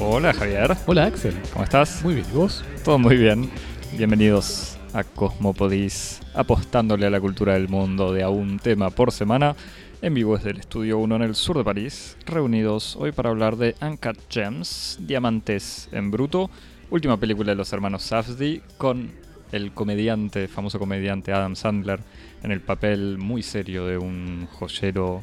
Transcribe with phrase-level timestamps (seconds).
[0.00, 1.34] Hola Javier, Hola Axel.
[1.52, 2.02] ¿cómo estás?
[2.04, 2.64] Muy bien, ¿y vos?
[2.84, 3.50] Todo muy bien.
[3.96, 9.56] Bienvenidos a Cosmopodis, apostándole a la cultura del mundo de a un tema por semana,
[10.02, 13.56] en vivo desde el Estudio 1 en el sur de París, reunidos hoy para hablar
[13.56, 16.50] de Uncut Gems, Diamantes en Bruto,
[16.90, 19.10] última película de los hermanos Safdie, con
[19.52, 22.00] el comediante, famoso comediante Adam Sandler,
[22.42, 25.22] en el papel muy serio de un joyero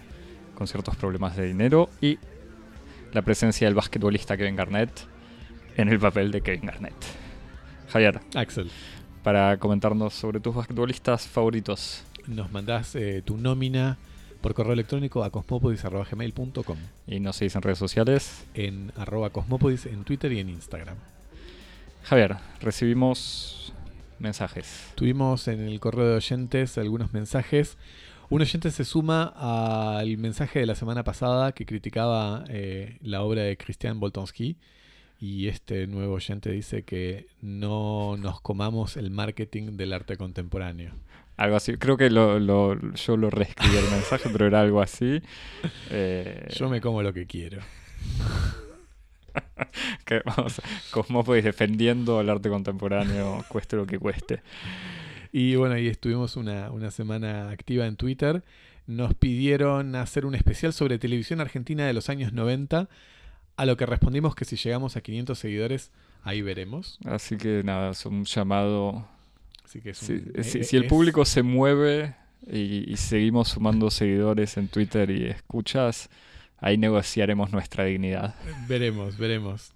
[0.55, 2.17] con ciertos problemas de dinero, y
[3.11, 4.91] la presencia del basquetbolista Kevin Garnett
[5.75, 6.93] en el papel de Kevin Garnett.
[7.89, 8.69] Javier, Axel,
[9.23, 12.03] para comentarnos sobre tus basquetbolistas favoritos.
[12.27, 13.97] nos mandás eh, tu nómina
[14.41, 16.77] por correo electrónico a cosmopodis.gmail.com
[17.07, 18.45] Y nos seguís en redes sociales.
[18.53, 20.95] en arroba cosmopodis en Twitter y en Instagram.
[22.03, 23.73] Javier, recibimos
[24.21, 24.91] mensajes.
[24.95, 27.77] Tuvimos en el correo de oyentes algunos mensajes.
[28.29, 29.33] Un oyente se suma
[29.99, 34.55] al mensaje de la semana pasada que criticaba eh, la obra de Christian Boltonski.
[35.21, 40.93] Y este nuevo oyente dice que no nos comamos el marketing del arte contemporáneo.
[41.35, 41.75] Algo así.
[41.77, 45.21] Creo que lo, lo- yo lo reescribí el mensaje, pero era algo así.
[45.91, 47.59] Eh, Yo me como lo que quiero.
[50.05, 54.41] que, vamos, Cosmópolis defendiendo el arte contemporáneo, cueste lo que cueste.
[55.31, 58.43] Y bueno, y estuvimos una, una semana activa en Twitter.
[58.87, 62.89] Nos pidieron hacer un especial sobre televisión argentina de los años 90,
[63.57, 65.91] a lo que respondimos que si llegamos a 500 seguidores,
[66.23, 66.97] ahí veremos.
[67.05, 69.07] Así que nada, es un llamado.
[69.63, 72.15] Así que es Si, un- si- eh, si el es- público se mueve
[72.51, 76.09] y, y seguimos sumando seguidores en Twitter y escuchas,
[76.61, 78.35] ahí negociaremos nuestra dignidad.
[78.67, 79.71] Veremos, veremos.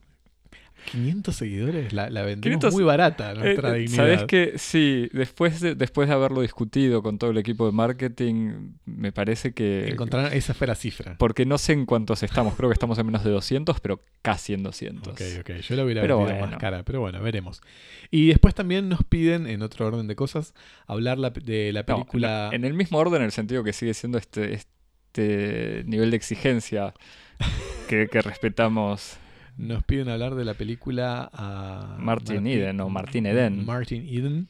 [0.91, 3.95] 500 seguidores, la, la vendimos 500 muy barata nuestra Eh, eh, dignidad.
[4.03, 8.71] Sabes que sí, después de, después de haberlo discutido con todo el equipo de marketing,
[8.85, 9.87] me parece que.
[9.87, 11.15] Encontraron, esa fue la cifra.
[11.17, 14.53] Porque no sé en cuántos estamos, creo que estamos en menos de 200, pero casi
[14.55, 15.13] en 200.
[15.13, 16.51] Ok, ok, yo la hubiera Pero vendido bueno.
[16.51, 17.61] más cara, pero bueno, veremos.
[18.11, 20.53] Y después también nos piden, en otro orden de cosas,
[20.85, 22.49] hablar la- de la No, película...
[22.51, 24.72] en el mismo orden, en el sentido que sigue siendo este, este
[25.21, 26.93] nivel de exigencia
[27.87, 29.17] que, que respetamos.
[29.57, 33.65] Nos piden hablar de la película a Martin Eden, o Martin Eden.
[33.65, 34.47] Martin Eden,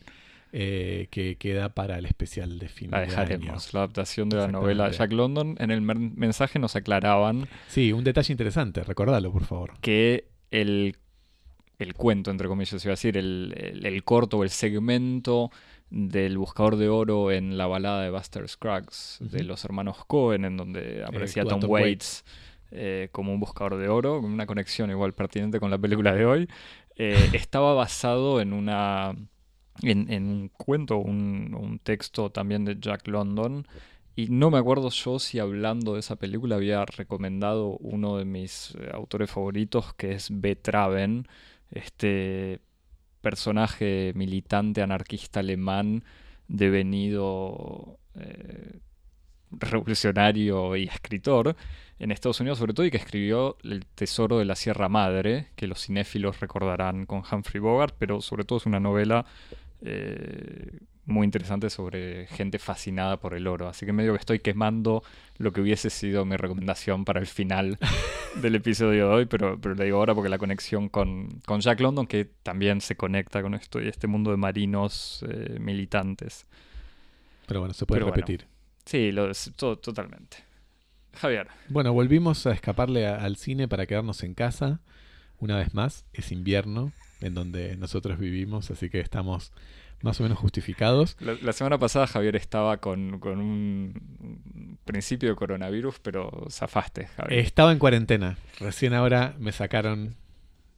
[0.54, 4.48] eh, que queda para el especial de fin La de dejaremos, la adaptación de la
[4.48, 4.90] novela.
[4.92, 5.56] Jack London.
[5.60, 9.74] En el mensaje nos aclaraban Sí, un detalle interesante, recordalo, por favor.
[9.82, 10.96] que el,
[11.80, 15.52] el cuento, entre comillas, iba a decir, el, el- el corto o el segmento
[15.94, 20.58] del buscador de oro en la balada de Buster Scruggs de los hermanos Cohen, en
[20.58, 22.26] donde aparecía actúa Tom, Waits
[22.72, 26.26] eh, como un buscador de oro, con una conexión igual pertinente con la película de
[26.26, 26.50] hoy,
[26.96, 29.16] eh, estaba basado en una
[29.84, 33.68] en, en un cuento, un, un texto también de Jack London.
[34.16, 38.74] Y no me acuerdo yo si hablando de esa película había recomendado uno de mis
[38.80, 40.56] eh, autores favoritos, que es B.
[40.56, 41.28] Traven,
[41.70, 42.62] este
[43.24, 46.04] personaje militante anarquista alemán
[46.48, 48.80] devenido eh,
[49.50, 51.56] revolucionario y escritor
[52.00, 55.68] en Estados Unidos sobre todo y que escribió El Tesoro de la Sierra Madre, que
[55.68, 59.26] los cinéfilos recordarán con Humphrey Bogart, pero sobre todo es una novela
[59.82, 63.68] eh, muy interesante sobre gente fascinada por el oro.
[63.68, 65.04] Así que medio que estoy quemando
[65.38, 67.78] lo que hubiese sido mi recomendación para el final
[68.42, 71.80] del episodio de hoy, pero, pero le digo ahora porque la conexión con, con Jack
[71.82, 76.46] London, que también se conecta con esto y este mundo de marinos eh, militantes.
[77.48, 78.16] Pero bueno, se puede Pero bueno.
[78.26, 78.48] repetir.
[78.86, 80.38] Sí, lo, es- to- totalmente.
[81.16, 81.94] Javier, Bueno.
[81.94, 84.80] volvimos a escaparle a- al cine para quedarnos en casa.
[85.40, 89.52] Una vez más, es invierno en donde nosotros vivimos, así que estamos
[90.02, 91.16] más o menos justificados.
[91.22, 97.40] la, la semana pasada Javier estaba con, con un, principio de coronavirus, pero zafaste, Javier.
[97.40, 98.38] Estaba en cuarentena.
[98.60, 100.16] Recién ahora me sacaron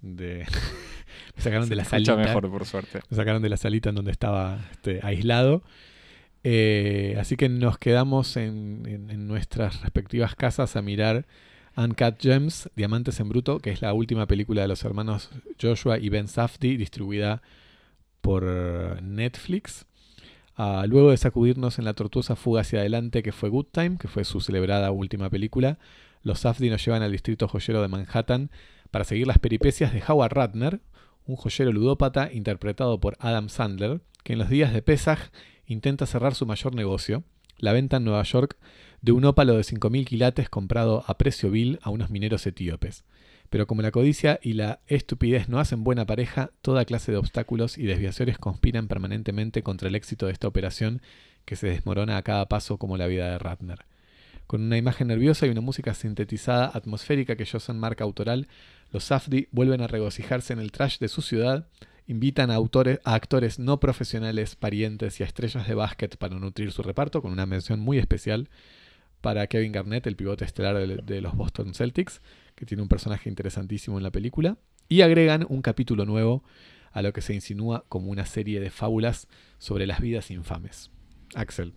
[0.01, 0.45] de.
[1.35, 2.16] me sacaron de la salita.
[2.16, 3.01] mejor, por suerte.
[3.09, 5.63] Me sacaron de la salita en donde estaba este, aislado.
[6.44, 11.25] Eh, así que nos quedamos en, en- en nuestras respectivas casas a mirar
[11.77, 15.30] Uncut Gems, Diamantes en Bruto, que es la última película de los hermanos
[15.62, 17.42] Joshua y Ben Safdie, distribuida
[18.22, 18.44] por
[19.04, 19.86] Netflix.
[20.57, 24.07] Ah, luego de sacudirnos en la tortuosa fuga hacia adelante que fue Good Time, que
[24.07, 25.77] fue su celebrada última película,
[26.24, 28.50] los Safdie nos llevan al distrito joyero de Manhattan
[28.89, 30.80] para seguir las peripecias de Howard Ratner,
[31.25, 35.19] un joyero ludópata interpretado por Adam Sandler, que en los días de Pesach
[35.68, 37.24] intenta cerrar su mayor negocio,
[37.57, 38.57] la venta en Nueva York
[39.06, 43.04] de un ópalo de 5.000 quilates comprado a precio vil a unos mineros etíopes.
[43.52, 47.78] Pero como la codicia y la estupidez no hacen buena pareja, toda clase de obstáculos
[47.78, 51.04] y desviaciones conspiran permanentemente contra el éxito de esta operación
[51.46, 53.86] que se desmorona a cada paso como la vida de Ratner.
[54.48, 58.48] Con una imagen nerviosa y una música sintetizada atmosférica que Johnson marca autoral,
[58.92, 61.68] los Safdie vuelven a regocijarse en el trash de su ciudad,
[62.07, 66.72] invitan a, autores, a actores no profesionales, parientes y a estrellas de básquet para nutrir
[66.72, 68.50] su reparto, con una mención muy especial
[69.25, 72.22] para Kevin Garnett, el pivote estelar de, los Boston Celtics,
[72.54, 76.44] que tiene un personaje interesantísimo en la película, y agregan un capítulo nuevo
[76.92, 79.27] a lo que se insinúa como una serie de fábulas
[79.57, 80.92] sobre las vidas infames.
[81.33, 81.74] Axel,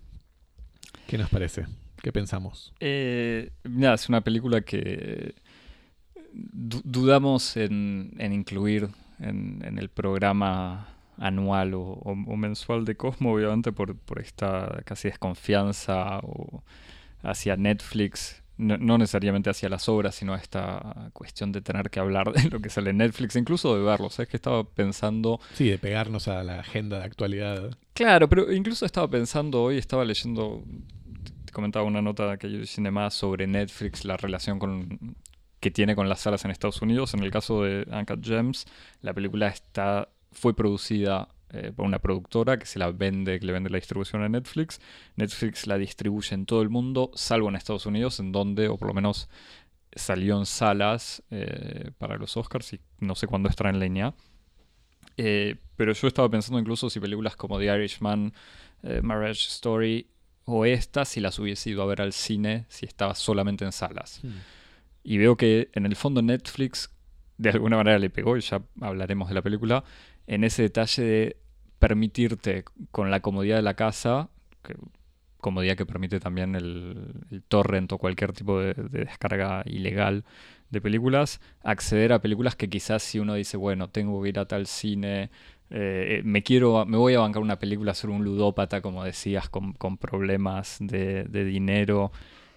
[1.06, 1.64] ¿qué nos parece?
[2.02, 2.74] ¿Qué pensamos?
[2.80, 5.34] Eh, nada, es una película que
[6.34, 8.90] dudamos en, incluir
[9.20, 10.86] en, el programa
[11.16, 16.62] anual o, mensual de Cosmo, obviamente por, por esta casi desconfianza o
[17.22, 22.32] hacia Netflix no, necesariamente hacia las obras, sino a esta cuestión de tener que hablar
[22.32, 24.10] de lo que sale en Netflix, incluso de verlo.
[24.10, 25.40] ¿Sabes que estaba pensando?
[25.54, 27.78] Sí, de pegarnos a la agenda de actualidad.
[27.94, 30.64] Claro, pero incluso estaba pensando hoy, estaba leyendo,
[31.44, 35.16] te comentaba una nota que yo hice más sobre Netflix, la relación con,
[35.60, 37.14] que tiene con las salas en Estados Unidos.
[37.14, 38.66] En el caso de Uncut Gems,
[39.02, 43.52] la película está, fue producida eh, por una productora que se la vende, que le
[43.52, 44.80] vende la distribución a Netflix.
[45.16, 48.88] Netflix la distribuye en todo el mundo, salvo en Estados Unidos, en donde, o por
[48.88, 49.28] lo menos
[49.92, 54.14] salió en salas eh, para los Oscars y no sé cuándo estará en línea.
[55.16, 58.32] Eh, pero yo estaba pensando incluso si películas como The Irishman,
[59.02, 60.06] Marriage Story
[60.44, 64.20] o esta, si las hubiese ido a ver al cine, si estaba solamente en salas.
[64.22, 64.38] Hmm.
[65.02, 66.90] Y veo que en el fondo Netflix
[67.38, 69.84] de alguna manera le pegó, y ya hablaremos de la película,
[70.26, 71.36] en ese detalle de
[71.78, 74.28] permitirte con la comodidad de la casa,
[75.38, 80.24] comodidad que permite también el, torrent o cualquier tipo de, descarga ilegal
[80.70, 84.46] de películas, acceder a películas que quizás si uno dice, bueno, tengo que ir a
[84.46, 85.30] tal cine,
[85.70, 89.74] eh, me quiero, me voy a bancar una película, ser un ludópata, como decías, con,
[89.98, 92.10] problemas de, dinero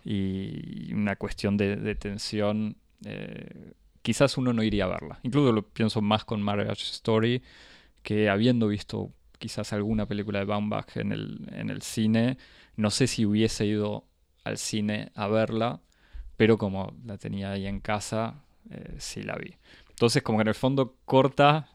[0.04, 2.76] y una cuestión de, tensión.
[3.06, 5.20] Eh, quizás uno no iría a verla.
[5.24, 7.42] Incluso lo pienso más con Marriage Story,
[8.04, 12.38] que habiendo visto quizás alguna película de Baumbach en el, en el cine,
[12.76, 14.06] no sé si hubiese ido
[14.44, 15.82] al cine a verla,
[16.38, 19.56] pero como la tenía ahí en casa, eh, sí la vi.
[19.90, 21.70] Entonces como que en el fondo corta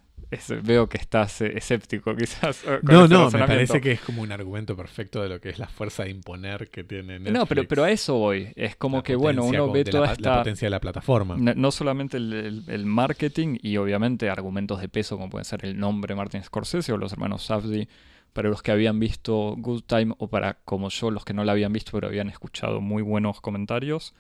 [0.63, 2.65] veo que estás eh, escéptico quizás.
[2.83, 5.69] no, no, me parece que es como un argumento perfecto de lo que es la
[5.69, 7.33] fuerza de imponer que tiene Netflix.
[7.33, 8.53] No, pero, pero a eso voy.
[8.57, 10.31] Es como que, bueno, uno ve toda esta...
[10.31, 11.37] La potencia de la plataforma.
[11.37, 16.43] No, solamente el, marketing y obviamente argumentos de peso como pueden ser el nombre Martin
[16.43, 17.89] Scorsese o los hermanos Safdie
[18.33, 21.53] para los que habían visto Good Time o para como yo los que no la
[21.53, 24.15] habían visto pero habían escuchado muy buenos comentarios.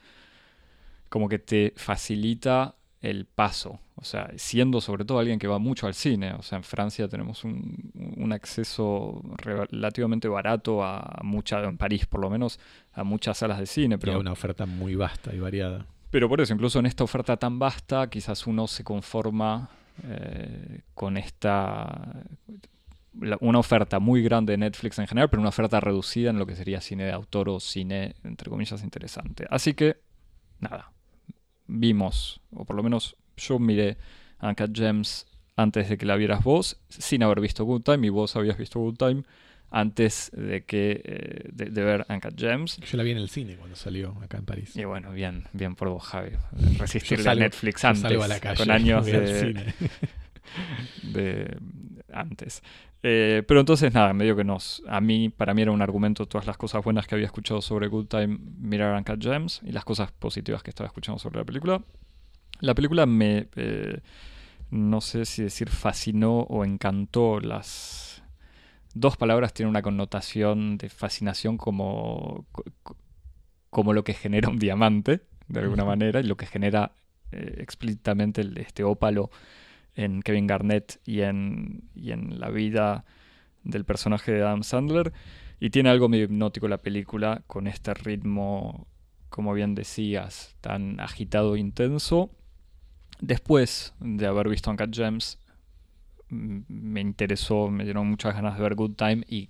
[1.08, 2.74] Como que te facilita
[3.10, 3.78] el paso.
[3.94, 6.34] O sea, siendo sobre todo alguien que va mucho al cine.
[6.34, 12.28] O sea, en Francia tenemos un, acceso relativamente barato a muchas, en París por lo
[12.28, 12.58] menos,
[12.92, 13.98] a muchas salas de cine.
[13.98, 15.86] Pero y una oferta muy vasta y variada.
[16.10, 19.70] Pero por eso, incluso en esta oferta tan vasta, quizás uno se conforma
[20.04, 22.24] eh, con esta
[23.40, 26.54] una oferta muy grande de Netflix en general, pero una oferta reducida en lo que
[26.54, 29.46] sería cine de autor o cine, entre comillas, interesante.
[29.48, 29.96] Así que,
[30.60, 30.92] nada,
[31.66, 33.96] vimos, o por lo menos yo miré
[34.40, 35.26] Uncut Gems
[35.56, 38.78] antes de que la vieras vos, sin haber visto Good Time, y vos habías visto
[38.80, 39.22] Good Time
[39.70, 42.78] antes de que eh, de, ver Uncut Gems.
[42.78, 44.76] Yo la vi en el cine cuando salió acá en París.
[44.76, 46.30] Y bueno, bien, bien por vos, Javi.
[46.78, 48.18] Resistirle a Netflix antes,
[48.56, 49.74] con años de,
[51.02, 51.56] de,
[52.12, 52.62] antes.
[53.08, 56.44] Eh, pero entonces nada, medio que nos, a mí, para mí era un argumento todas
[56.44, 60.10] las cosas buenas que había escuchado sobre Good Time, mirar Uncut Gems y las cosas
[60.10, 61.80] positivas que estaba escuchando sobre la película.
[62.58, 64.00] La película me, eh,
[64.72, 67.38] no sé si decir fascinó o encantó.
[67.38, 68.24] Las
[68.92, 72.44] dos palabras tienen una connotación de fascinación como,
[73.70, 76.96] como lo que genera un diamante, de alguna manera, y lo que genera
[77.30, 79.30] eh, explícitamente este ópalo
[79.96, 83.04] en Kevin Garnett y en, y en la vida
[83.64, 85.12] del personaje de Adam Sandler.
[85.58, 88.86] Y tiene algo medio hipnótico la película, con este ritmo,
[89.30, 92.30] como bien decías, tan agitado e intenso.
[93.20, 95.38] Después de haber visto Uncut Gems,
[96.28, 99.48] me interesó, me dieron muchas ganas de ver Good Time y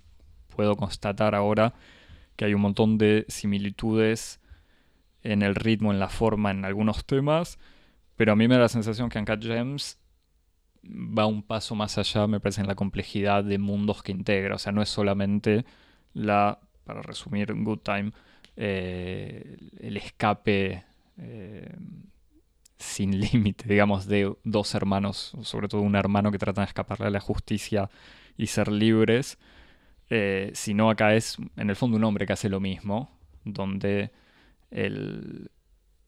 [0.55, 1.73] puedo constatar ahora
[2.37, 4.39] que hay un montón de similitudes
[5.23, 7.59] en el ritmo, en la forma, en algunos temas,
[8.15, 9.97] pero a mí me da la sensación que Uncut Gems
[10.89, 14.55] va un paso más allá, me parece, en la complejidad de mundos que integra.
[14.55, 15.65] O sea, no es solamente
[16.13, 18.11] la, para resumir, Good Time,
[18.55, 20.83] eh, el escape
[21.17, 21.75] eh,
[22.77, 27.11] sin límite, digamos, de dos hermanos, sobre todo un hermano que tratan de escaparle a
[27.11, 27.89] la justicia
[28.37, 29.37] y ser libres.
[30.09, 33.11] eh, sino acá es en el fondo un hombre que hace lo mismo,
[33.43, 34.11] donde
[34.71, 35.51] el,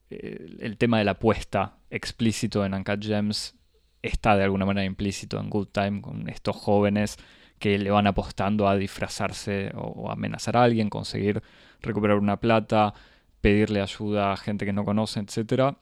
[0.10, 3.59] el, tema de la apuesta explícito en Uncut Gems
[4.01, 7.18] está de alguna manera implícito en Good Time con estos jóvenes
[7.60, 11.44] que le van apostando a disfrazarse o, amenazar a alguien, conseguir
[11.82, 12.94] recuperar una plata,
[13.41, 15.75] pedirle ayuda a gente que no conoce, etc.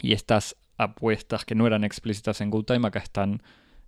[0.00, 3.42] Y estas apuestas que no eran explícitas en Good Time acá están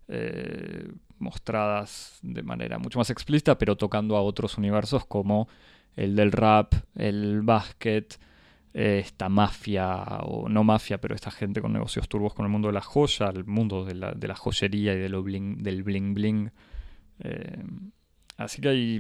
[0.09, 5.49] eh, mostradas de manera mucho más explícita, pero tocando a otros universos como
[5.97, 8.19] el del rap, el básquet,
[8.73, 12.75] esta mafia, o no mafia, pero esta gente con negocios turbos con el mundo de
[12.75, 16.51] la joya, el mundo de la, joyería y de lo bling, del bling bling.
[17.21, 17.63] Eh,
[18.37, 18.99] así que ahí,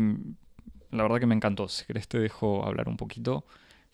[0.90, 1.68] la verdad que me encantó.
[1.68, 3.44] Si querés te dejo hablar un poquito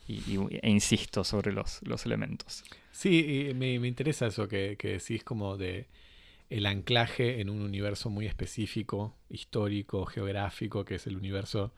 [0.06, 2.64] y, e insisto sobre los, los elementos.
[2.92, 5.88] Sí, me, me, interesa eso que, que decís como de
[6.50, 11.72] el anclaje en un universo muy específico, histórico, geográfico, que es el universo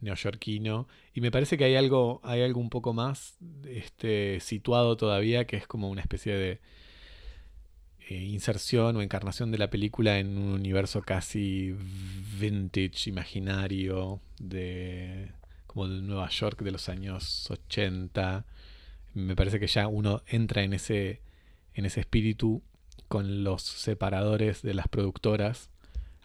[0.00, 0.88] neoyorquino.
[1.14, 3.36] Y me parece que hay algo, hay algo un poco más
[3.66, 6.60] este, situado todavía, que es como una especie de
[8.08, 11.74] eh, inserción o encarnación de la película en un universo casi
[12.38, 15.32] vintage, imaginario, de
[15.66, 18.46] como de Nueva York de los años 80.
[19.14, 21.20] Me parece que ya uno entra en ese,
[21.74, 22.62] en ese espíritu
[23.08, 25.70] con los separadores de las productoras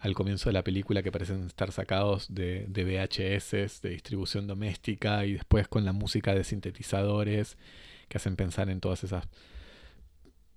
[0.04, 5.24] al comienzo de la película que parecen estar sacados de, de VHS, de distribución doméstica,
[5.24, 7.56] y después con la música de sintetizadores
[8.10, 9.26] que hacen pensar en todas esas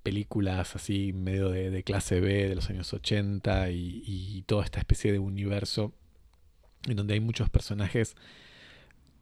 [0.04, 5.14] películas así medio de, clase B de los años 80 y, y, toda esta especie
[5.14, 5.94] de universo
[6.86, 8.18] en donde hay muchos personajes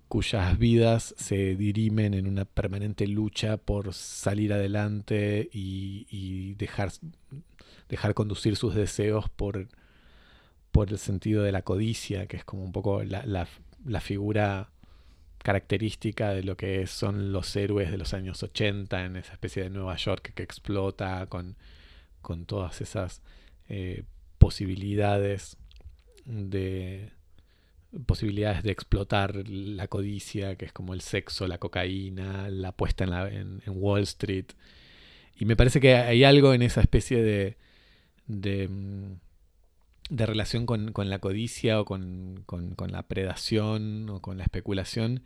[0.08, 6.92] cuyas vidas se dirimen en una permanente lucha por salir adelante y, y dejar,
[7.90, 9.68] dejar conducir sus deseos por
[10.76, 14.72] por el sentido de la codicia, que es como un poco la, figura
[15.38, 19.70] característica de lo que son los héroes de los años 80 en esa especie de
[19.70, 21.56] Nueva York que explota con,
[22.22, 23.22] con todas esas
[23.70, 24.04] eh,
[24.38, 25.56] posibilidades
[26.26, 27.14] de
[28.06, 33.12] posibilidades de explotar la codicia, que es como el sexo, la cocaína, la puesta en,
[33.12, 34.48] la, en, Wall Street.
[35.38, 37.56] Y me parece que hay algo en esa especie de,
[38.28, 39.25] de mm,
[40.10, 42.46] de relación con, la codicia o con,
[42.90, 45.24] la predación o con la especulación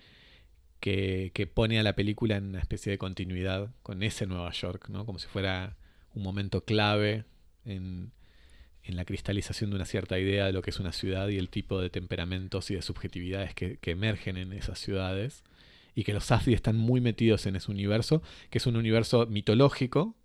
[0.79, 5.05] que, pone a la película en una especie de continuidad con ese Nueva York, ¿no?
[5.05, 5.75] como si fuera
[6.13, 7.25] un momento clave
[7.65, 8.11] en,
[8.85, 11.79] la cristalización de una cierta idea de lo que es una ciudad y el tipo
[11.79, 15.43] de temperamentos y de subjetividades que, emergen en esas ciudades
[15.93, 20.15] y que los Safdie están muy metidos en ese universo, que es un universo mitológico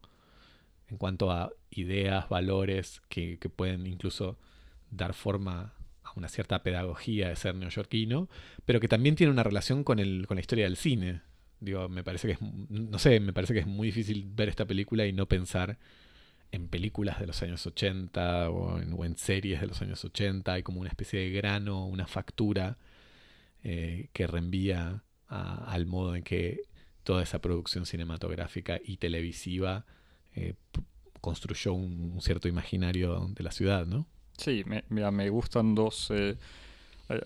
[0.89, 4.39] en cuanto a ideas, valores que, pueden incluso
[4.91, 8.29] dar forma a una cierta pedagogía de ser neoyorquino,
[8.65, 11.23] pero que también tiene una relación con, el, con la historia del cine.
[11.61, 14.67] Digo, me parece que es, no sé, me parece que es muy difícil ver esta
[14.67, 15.79] película y no pensar
[16.53, 20.53] en películas de los años 80 o en, series de los años 80.
[20.53, 22.79] Hay como una especie de grano, una factura
[23.65, 26.63] eh, que reenvía al modo en que
[27.03, 29.85] toda esa producción cinematográfica y televisiva
[30.35, 30.55] eh,
[31.21, 34.07] construyó un, cierto imaginario de la ciudad, ¿no?
[34.37, 36.11] Sí, mira, me gustan dos.
[36.11, 36.37] Eh,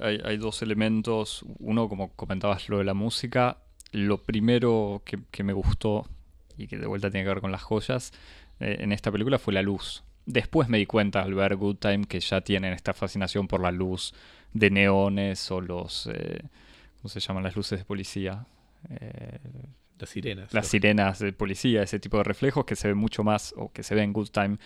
[0.01, 1.45] hay, dos elementos.
[1.59, 3.59] Uno, como comentabas, lo de la música.
[3.93, 6.07] Lo primero que, me gustó,
[6.57, 8.13] y que de vuelta tiene que ver con las joyas,
[8.61, 10.05] eh, en esta película fue la luz.
[10.27, 13.73] Después me di cuenta al ver Good Time que ya tienen esta fascinación por la
[13.73, 14.13] luz
[14.53, 16.11] de neones o los.
[17.01, 18.47] ¿Cómo se llaman las luces de policía?
[19.99, 20.55] Las sirenas.
[20.55, 23.83] Las sirenas de policía, ese tipo de reflejos que se ve mucho más, o que
[23.83, 24.59] se ve en Good Time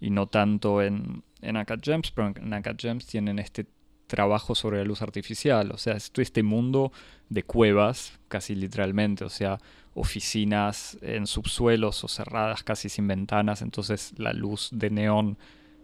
[0.00, 3.66] y no tanto en, en Uncut Gems, pero en Uncut Gems tienen este
[4.06, 6.92] trabajo sobre la luz artificial, o sea, este mundo
[7.28, 9.58] de cuevas, casi literalmente, o sea,
[9.94, 15.38] oficinas en subsuelos o cerradas casi sin ventanas, entonces la luz de neón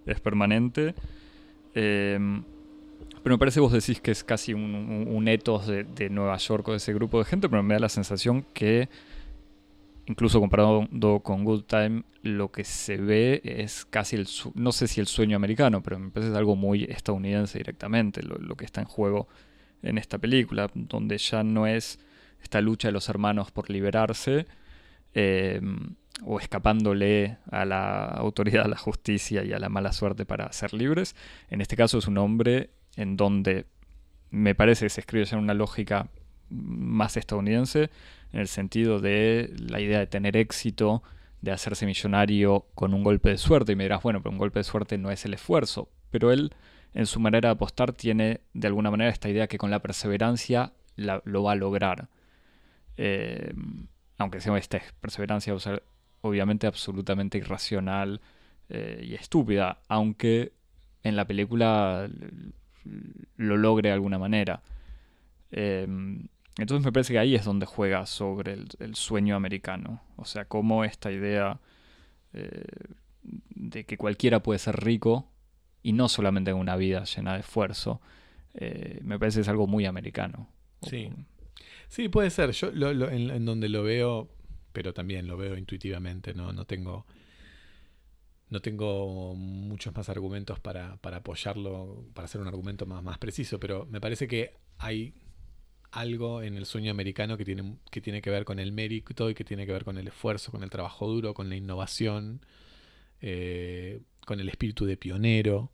[0.07, 0.95] es permanente.
[1.75, 2.45] Em,
[3.25, 6.69] pero me parece que vos decís que es casi un, un, etos de, Nueva York
[6.69, 8.91] o de ese grupo de gente, pero me da la sensación que,
[10.05, 10.87] incluso comparado
[11.23, 15.37] con Good Time, lo que se ve es casi el, no sé si el sueño
[15.37, 19.27] americano, pero me parece algo muy estadounidense directamente, lo, que está en juego
[19.83, 21.99] en esta película, donde ya no es
[22.43, 24.45] esta lucha de los hermanos por liberarse,
[25.15, 30.53] em, o escapándole a la autoridad, a la justicia y a la mala suerte para
[30.53, 31.17] ser libres.
[31.49, 33.67] En este caso es un hombre en donde
[34.31, 36.09] me parece que se escribe ya en una lógica
[36.49, 37.91] más estadounidense,
[38.33, 41.03] en el sentido de la idea de tener éxito,
[41.41, 43.73] de hacerse millonario con un golpe de suerte.
[43.73, 45.89] Y me dirás, bueno, pero un golpe de suerte no es el esfuerzo.
[46.11, 46.53] Pero él
[46.95, 50.73] en su manera de apostar tiene de alguna manera esta idea que con la perseverancia
[50.97, 52.09] lo va a lograr.
[52.97, 53.53] Eh,
[54.19, 55.55] aunque sea esta perseverancia
[56.21, 58.21] obviamente absolutamente irracional
[58.69, 60.53] eh, y estúpida, aunque
[61.03, 62.09] en la película
[63.37, 64.63] lo logre de alguna manera.
[65.51, 66.27] Em,
[66.59, 70.03] entonces me parece que ahí es donde juega sobre el, sueño americano.
[70.17, 71.61] O sea, cómo esta idea
[72.33, 72.65] eh,
[73.23, 75.29] de que cualquiera puede ser rico
[75.83, 78.01] y no solamente en una vida llena de esfuerzo,
[78.55, 80.49] eh, me parece que es algo muy americano.
[80.83, 81.11] Sí,
[81.89, 82.53] sí puede ser.
[82.53, 84.29] Yo en, donde lo veo,
[84.73, 87.07] pero también lo veo intuitivamente, no, no tengo...
[88.51, 93.59] No tengo muchos más argumentos para, para apoyarlo, para hacer un argumento más, más preciso,
[93.59, 95.15] pero me parece que hay
[95.95, 99.35] algo en el sueño americano que tiene, que tiene que ver con el mérito y
[99.35, 102.41] que tiene que ver con el esfuerzo, con el trabajo duro, con la innovación,
[103.21, 105.71] eh, con el espíritu de pionero,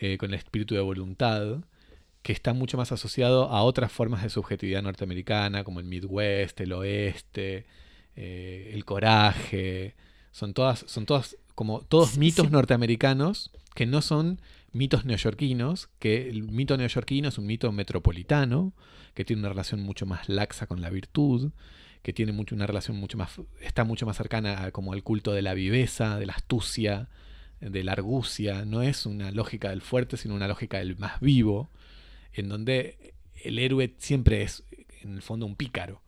[0.00, 1.64] eh, con el espíritu de voluntad,
[2.22, 6.72] que está mucho más asociado a otras formas de subjetividad norteamericana, como el Midwest, el
[6.72, 7.66] Oeste,
[8.16, 9.94] eh, el coraje.
[10.32, 14.40] Son todas, son todas como todos mitos norteamericanos que no son
[14.72, 18.74] mitos neoyorquinos, que el mito neoyorquino es un mito metropolitano,
[19.14, 21.52] que tiene una relación mucho más laxa con la virtud,
[22.02, 25.42] que tiene mucho, una relación mucho más, está mucho más cercana como al culto de
[25.42, 27.08] la viveza, de la astucia,
[27.60, 28.66] de la argucia.
[28.66, 31.70] No es una lógica del fuerte, sino una lógica del más vivo,
[32.34, 34.62] en donde el héroe siempre es,
[35.00, 36.02] en el fondo, un pícaro.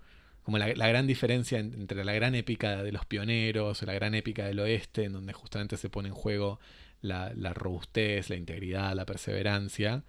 [0.48, 4.60] Como la, gran diferencia entre la gran épica de los pioneros, la gran épica del
[4.60, 6.58] oeste, en donde justamente se pone en juego
[7.02, 10.04] la, robustez, la integridad, la perseverancia.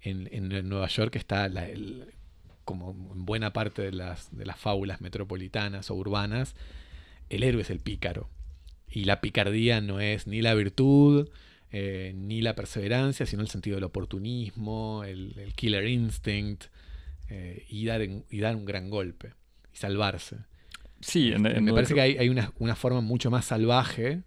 [0.00, 1.48] En, Nueva York está
[2.64, 6.56] como en buena parte de las, fábulas metropolitanas o urbanas,
[7.28, 8.28] el héroe es el pícaro.
[8.90, 11.28] Y la picardía no es ni la virtud,
[11.70, 16.64] eh, ni la perseverancia, sino el sentido del oportunismo, el, killer instinct,
[17.28, 19.34] eh, y dar un gran golpe,
[19.72, 20.36] y salvarse.
[21.00, 24.22] Sí, me parece que hay, una, una, forma mucho más salvaje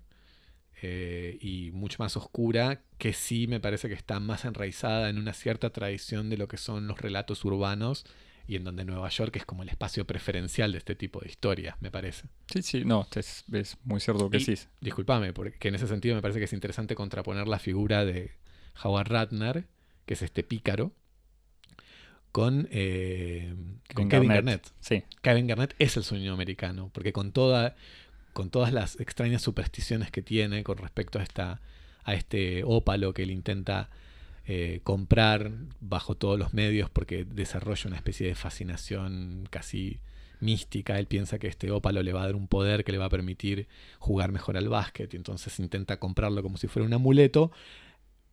[0.82, 5.34] eh, y mucho más oscura que sí me parece que está más enraizada en una
[5.34, 8.06] cierta tradición de lo que son los relatos urbanos
[8.48, 11.76] y en donde Nueva York es como el espacio preferencial de este tipo de historias,
[11.82, 12.28] me parece.
[12.52, 13.46] Sí, sí, no, es,
[13.84, 14.56] muy cierto que sí.
[14.80, 18.32] Disculpame, porque en ese sentido me parece que es interesante contraponer la figura de
[18.84, 19.68] Howard Ratner,
[20.06, 20.94] que es este pícaro,
[22.32, 23.54] con, eh,
[23.94, 24.72] con, Kevin Garnett.
[24.80, 25.04] Sí.
[25.22, 27.76] Kevin Garnett es el sueño americano, porque con, toda,
[28.34, 31.62] con todas las extrañas supersticiones que tiene con respecto a, esta,
[32.04, 33.90] a este ópalo que él intenta
[34.46, 40.00] eh, comprar bajo todos los medios porque desarrolla una especie de fascinación casi
[40.40, 40.98] mística.
[40.98, 43.10] Él piensa que este ópalo le va a dar un poder que le va a
[43.10, 43.68] permitir
[44.00, 47.52] jugar mejor al básquet y entonces intenta comprarlo como si fuera un amuleto.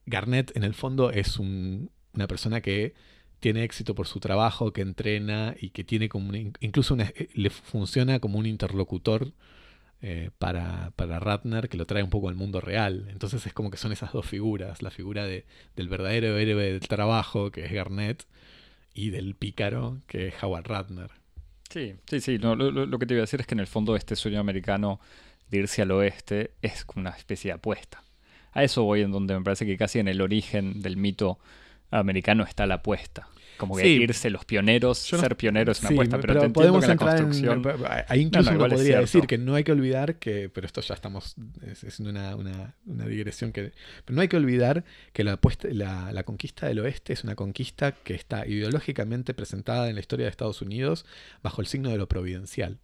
[0.07, 2.95] Garnett en el fondo es una persona que
[3.41, 8.19] tiene éxito por su trabajo, que entrena y que tiene como incluso eh, le funciona
[8.21, 9.33] como un interlocutor
[10.01, 13.09] eh, para, para, Ratner que lo trae un poco al mundo real.
[13.11, 15.45] Entonces es como que son esas dos figuras, la figura de,
[15.77, 18.27] del verdadero héroe del trabajo, que es Garnett,
[18.95, 21.11] y del pícaro, que es Howard Ratner.
[21.71, 22.39] Sí, sí, sí.
[22.39, 25.01] lo, lo, que te iba a decir es que en el fondo este sueño americano
[25.51, 28.03] de irse al oeste es una especie de apuesta.
[28.53, 31.39] A eso voy en donde me parece que casi en el origen del mito
[31.91, 33.29] americano está la apuesta.
[33.59, 36.97] Como que irse los pioneros, ser pioneros es una apuesta, pero, te podemos que la
[36.97, 37.63] construcción...
[38.07, 41.35] ahí incluso uno podría decir que no hay que olvidar que, pero esto ya estamos,
[41.63, 43.73] es, una, una, una, digresión que...
[44.05, 47.35] Pero no hay que olvidar que la, apuesta, la, la conquista del oeste es una
[47.35, 51.05] conquista que está ideológicamente presentada en la historia de Estados Unidos
[51.43, 52.79] bajo el signo de lo providencial.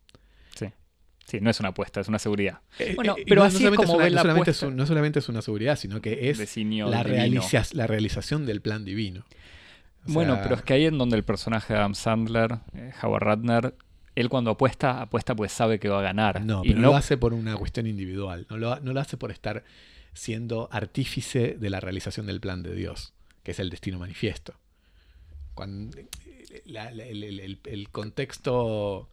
[1.26, 1.40] Sí.
[1.40, 2.60] No es una apuesta, es una seguridad.
[2.78, 5.76] Eh, bueno, eh, pero así es como no, solamente es no solamente es una seguridad,
[5.76, 7.02] sino que es la,
[7.72, 9.24] la realización del plan divino
[10.06, 13.74] bueno, pero es que ahí en donde el personaje de Adam Sandler, eh, Howard Ratner,
[14.14, 16.42] él cuando apuesta, apuesta pues sabe que va a ganar.
[16.42, 18.46] No, pero no lo hace por una cuestión individual.
[18.50, 19.64] No lo, no lo hace por estar
[20.12, 24.54] siendo artífice de la realización del plan de Dios, que es el destino manifiesto.
[25.54, 25.96] Cuando,
[26.66, 29.08] el, contexto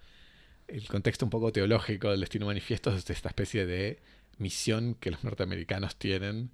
[0.71, 3.99] el contexto un poco teológico del destino manifiesto es esta especie de
[4.37, 6.51] misión que los norteamericanos tienen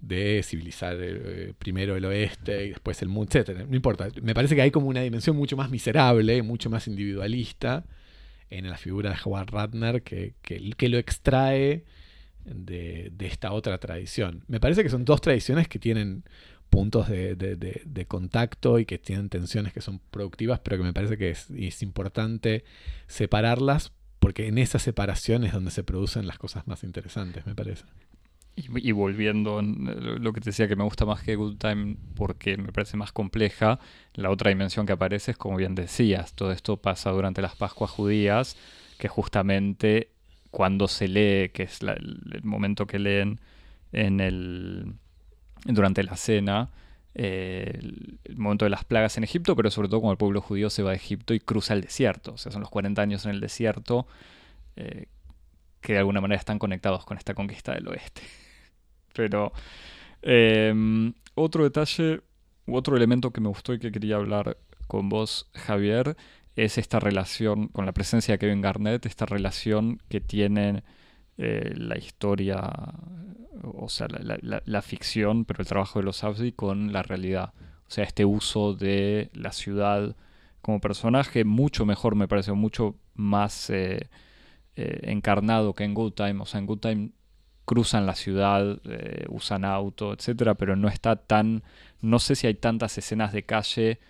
[0.00, 3.66] de civilizar eh, primero el oeste y después el mundo, etc.
[3.68, 4.08] No importa.
[4.22, 7.84] Me parece que hay como una dimensión mucho más miserable, mucho más individualista
[8.50, 11.84] en la figura de Howard Ratner que, que, lo extrae
[12.44, 14.44] de, esta otra tradición.
[14.46, 16.24] Me parece que son dos tradiciones que tienen
[16.70, 21.30] puntos de, contacto y que tienen tensiones que son productivas, pero que me parece que
[21.30, 22.64] es, importante
[23.06, 27.84] separarlas porque en esa separación es donde se producen las cosas más interesantes, me parece.
[28.56, 32.56] y, volviendo en lo que te decía que me gusta más que Good Time porque
[32.56, 33.78] me parece más compleja,
[34.14, 37.90] la otra dimensión que aparece es como bien decías, todo esto pasa durante las Pascuas
[37.90, 38.56] judías,
[38.98, 40.10] que justamente
[40.50, 43.40] cuando se lee, que es el, momento que leen
[43.92, 44.94] en el,
[45.64, 46.70] durante la cena,
[47.14, 47.78] eh,
[48.24, 50.82] el, momento de las plagas en Egipto, pero sobre todo cuando el pueblo judío se
[50.82, 53.40] va a Egipto y cruza el desierto, o sea, son los 40 años en el
[53.40, 54.06] desierto.
[54.76, 55.06] Eh,
[55.86, 58.22] que de alguna manera están conectados con esta conquista del oeste.
[59.14, 59.52] Pero
[60.20, 62.22] em, otro detalle
[62.66, 66.16] u otro elemento que me gustó y que quería hablar con vos, Javier,
[66.56, 70.82] es esta relación con la presencia de Kevin Garnett, esta relación que tiene
[71.38, 72.60] eh, la historia,
[73.62, 77.52] o sea, la, ficción, pero el trabajo de los Abdi con la realidad.
[77.88, 80.16] O sea, este uso de la ciudad
[80.62, 84.08] como personaje, mucho mejor, me parece, mucho más eh,
[84.76, 86.40] eh, encarnado que en Good Time.
[86.40, 87.10] O sea, en Good Time
[87.64, 88.80] cruzan la ciudad,
[89.28, 91.62] usan auto, etcétera, pero no está tan.
[92.00, 94.00] No sé si hay tantas escenas de calle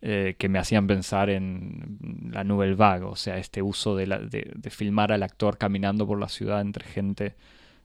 [0.00, 1.98] eh, que me hacían pensar en
[2.32, 6.28] la Nouvelle Vague, o sea, este uso de, de, filmar al actor caminando por la
[6.28, 7.36] ciudad entre gente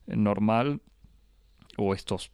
[0.08, 0.82] normal,
[1.78, 2.32] o estos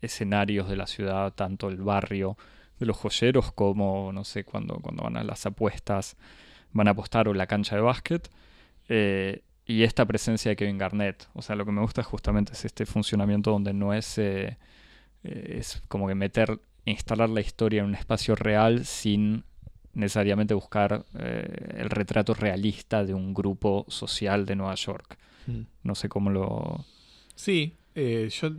[0.00, 2.36] escenarios de la ciudad, tanto el barrio
[2.78, 6.16] de los joyeros como, no sé, cuando, cuando van a las apuestas,
[6.72, 8.30] van a apostar o la cancha de básquet.
[8.88, 11.28] Eh, y esta presencia de Kevin Garnett.
[11.34, 14.56] O sea, lo que me gusta justamente es este funcionamiento donde no es, eh,
[15.24, 19.44] es como que meter, instalar la historia en un espacio real sin
[19.92, 25.18] necesariamente buscar eh, el retrato realista de un grupo social de Nueva York.
[25.46, 25.62] Mm.
[25.82, 26.84] No sé cómo lo...
[27.34, 28.50] Sí, yo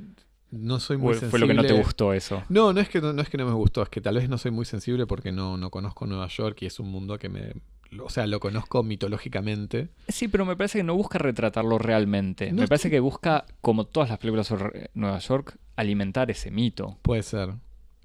[0.52, 1.30] no soy muy sensible.
[1.30, 2.44] ¿Fue lo que no te gustó eso?
[2.50, 4.38] No, no es que no, es que no me gustó, es que tal vez no
[4.38, 7.54] soy muy sensible porque no, no conozco Nueva York y es un mundo que me,
[8.02, 9.90] o sea, lo conozco mitológicamente.
[10.08, 12.52] Sí, pero me parece que no busca retratarlo realmente.
[12.54, 16.98] me parece que busca, como todas las películas sobre Nueva York, alimentar ese mito.
[17.02, 17.54] Puede ser,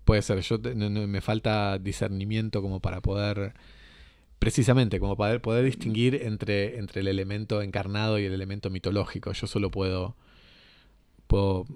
[0.04, 0.40] puede ser.
[0.40, 3.54] Yo me falta discernimiento como para poder,
[4.38, 9.32] precisamente, como para poder distinguir entre, entre el elemento encarnado y el elemento mitológico.
[9.32, 10.16] Yo solo puedo,
[11.26, 11.66] puedo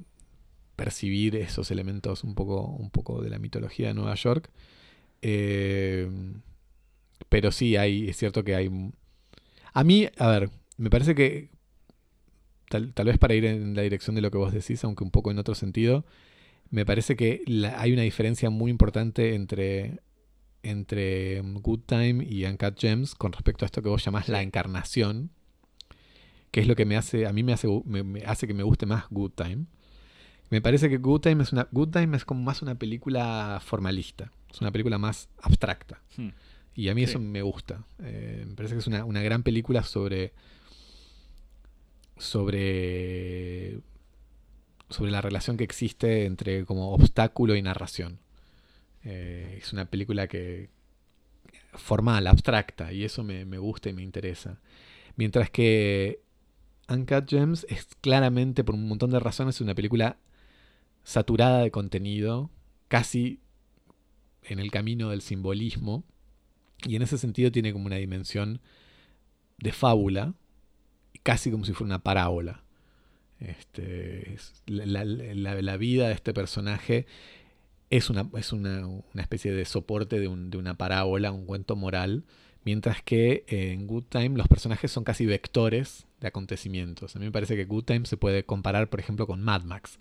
[0.76, 4.50] percibir esos elementos un poco, un poco de la mitología de Nueva York.
[5.22, 6.08] Eh,
[7.28, 8.70] pero sí, hay, es cierto que hay...
[9.72, 11.50] A mí, a ver, me parece que
[12.68, 15.30] tal, vez para ir en la dirección de lo que vos decís, aunque un poco
[15.30, 16.04] en otro sentido,
[16.70, 17.42] me parece que
[17.76, 20.00] hay una diferencia muy importante entre,
[20.62, 25.30] entre Good Time y Uncut Gems con respecto a esto que vos llamás la encarnación,
[26.50, 28.86] que es lo que me hace, a mí me hace, me, hace que me guste
[28.86, 29.66] más Good Time.
[30.50, 34.30] Me parece que Good Time es una, Good Time es como más una película formalista,
[34.52, 36.00] es una película más abstracta.
[36.16, 36.30] Hmm.
[36.76, 37.84] Y a mí eso me gusta.
[38.02, 40.34] Eh, me parece que es una, gran película sobre.
[42.18, 43.80] sobre.
[44.88, 48.20] Sobre la relación que existe entre como obstáculo y narración.
[49.04, 50.70] Eh, es una película que.
[51.74, 54.60] formal, abstracta, y eso me, me gusta y me interesa.
[55.16, 56.20] Mientras que
[56.88, 60.18] Uncut Gems es claramente, por un montón de razones, una película
[61.04, 62.50] saturada de contenido,
[62.88, 63.40] casi
[64.42, 66.04] en el camino del simbolismo
[66.86, 68.60] y en ese sentido tiene como una dimensión
[69.58, 70.34] de fábula,
[71.22, 72.62] casi como si fuera una parábola.
[73.40, 77.06] Este, la, vida de este personaje
[77.90, 82.24] es una, es una, especie de soporte de, una parábola, un cuento moral,
[82.64, 87.14] mientras que en Good Time los personajes son casi vectores de acontecimientos.
[87.14, 89.98] A mí me parece que Good Time se puede comparar, por ejemplo, con Mad Max.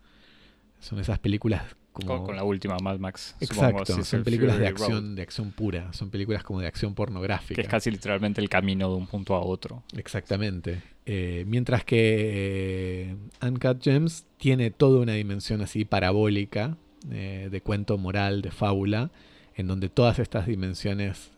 [0.79, 3.35] Son esas películas con, la última Mad Max.
[3.39, 7.55] Exacto, son películas de acción, de acción pura, son películas como de acción pornográfica.
[7.55, 9.83] Que es casi literalmente el camino de un punto a otro.
[9.93, 10.81] Exactamente.
[11.05, 13.15] Eh, mientras que eh,
[13.45, 16.77] Uncut Gems tiene toda una dimensión así parabólica,
[17.11, 19.11] eh, de cuento moral, de fábula,
[19.55, 21.31] en donde todas estas dimensiones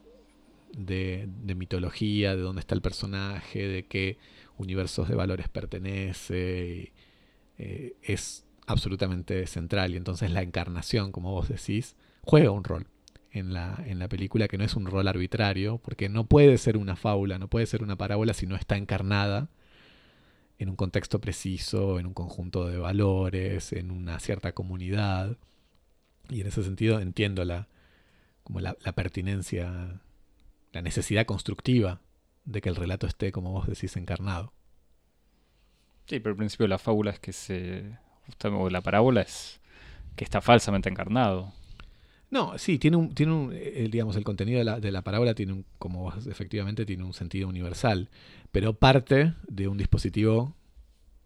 [0.78, 4.18] de, de mitología, de dónde está el personaje, de qué
[4.58, 6.94] universos de valores pertenece,
[7.58, 9.94] es absolutamente central.
[9.94, 12.88] Y entonces la encarnación, como vos decís, juega un rol
[13.32, 16.78] en la, en la película que no es un rol arbitrario, porque no puede ser
[16.78, 19.50] una fábula, no puede ser una parábola si no está encarnada
[20.60, 25.38] en un contexto preciso, en un conjunto de valores, en una cierta comunidad.
[26.30, 27.68] Y en ese sentido entiendo la,
[28.44, 30.02] como la, la pertinencia,
[30.72, 32.02] la necesidad constructiva
[32.46, 34.54] de que el relato esté, como vos decís, encarnado.
[36.08, 37.98] Sí, pero el principio de la fábula es que se
[38.72, 39.62] la parábola es
[40.16, 41.54] que está falsamente encarnado.
[42.30, 45.34] No, sí, tiene un, tiene un eh, digamos, el contenido de la, de la parábola
[45.34, 48.10] tiene un, como efectivamente tiene un sentido universal,
[48.52, 50.56] pero parte de un dispositivo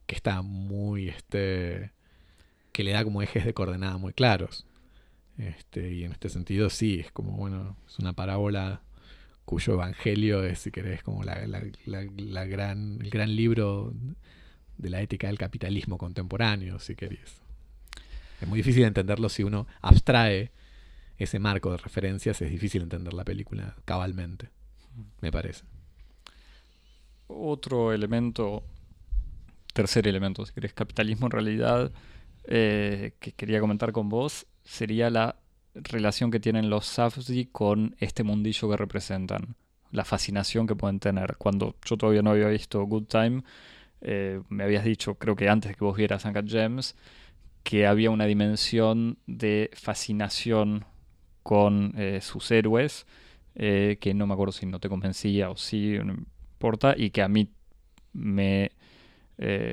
[0.06, 1.92] que está muy, este,
[2.72, 4.66] que le da como ejes de coordenada muy claros.
[5.38, 8.82] Este, y en este sentido sí, es como, bueno, es una parábola
[9.46, 13.94] cuyo evangelio es, si querés, como la, la, gran, el gran libro
[14.78, 17.42] de la ética del capitalismo contemporáneo, si querés.
[18.40, 20.52] Es muy difícil entenderlo si uno abstrae
[21.24, 24.50] ese marco de referencias, es difícil entender la película cabalmente,
[25.22, 25.64] me parece.
[27.28, 28.64] Otro elemento,
[29.74, 31.92] tercer elemento, si querés, capitalismo en realidad,
[32.46, 35.38] eh, que quería comentar con vos, sería la
[35.74, 39.56] relación que tienen los Safdie con este mundillo que representan,
[39.92, 41.38] la fascinación que pueden tener.
[41.38, 43.44] Cuando yo todavía no había visto Good Time,
[44.02, 46.96] eh, me habías dicho, creo que antes que vos vieras Uncut Gems,
[47.64, 50.86] que había una dimensión de fascinación
[51.44, 53.06] con eh, sus héroes,
[53.56, 57.22] eh, que no me acuerdo si no te convencía o sí, no importa, y que
[57.22, 57.50] a mí
[58.14, 58.72] me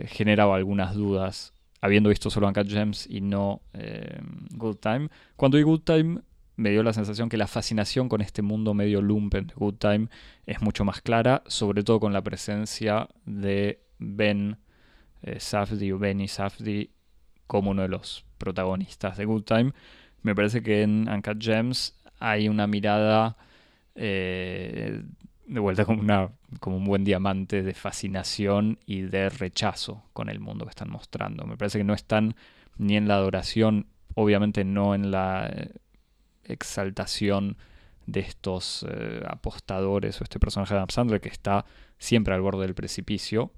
[0.06, 4.20] generaba algunas dudas habiendo visto solo Uncut Gems y no eh,
[4.54, 5.08] Good Time.
[5.36, 6.20] Cuando vi Good Time
[6.56, 10.08] me dio la sensación que la fascinación con este mundo medio lumpen de Good Time
[10.46, 14.58] es mucho más clara, sobre todo con la presencia de Ben
[15.22, 16.90] eh, Safdie o Benny Safdie
[17.46, 19.72] como uno de los protagonistas de Good Time.
[20.22, 23.36] Me parece que en Uncut Gems hay una mirada
[23.94, 25.02] eh,
[25.46, 30.40] de vuelta como, una, como un buen diamante de fascinación y de rechazo con el
[30.40, 31.46] mundo que están mostrando.
[31.46, 32.34] Me parece que no están
[32.76, 35.72] ni en la adoración, obviamente no en la eh,
[36.44, 37.56] exaltación
[38.06, 41.66] de estos eh, apostadores o este personaje de Adam Sandler que está
[41.98, 43.52] siempre al borde del precipicio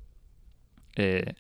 [0.97, 1.35] eh,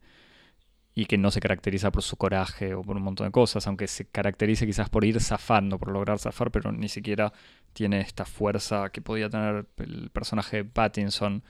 [0.94, 3.86] y que no se caracteriza por su coraje o por un montón de cosas, aunque
[3.86, 7.32] se caracterice quizás por ir zafando, por lograr zafar, pero ni siquiera
[7.72, 11.42] tiene esta fuerza que podía tener el personaje de Pattinson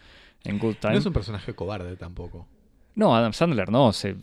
[0.44, 0.92] en Good Time.
[0.92, 2.46] No es un personaje cobarde tampoco.
[2.94, 4.16] No, Adam Sandler no, se,